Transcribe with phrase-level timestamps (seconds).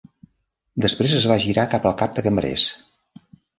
[0.85, 2.67] Després es va girar cap al cap de cambrers.